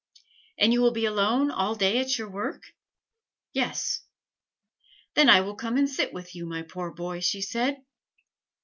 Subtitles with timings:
[0.57, 2.63] "And you will be alone all day at your work?"
[3.53, 4.01] "Yes."
[5.13, 7.83] "Then I will come and sit with you, my poor boy," she said.